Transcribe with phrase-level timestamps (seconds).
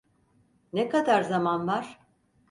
[0.73, 1.99] Ne kadar zaman var?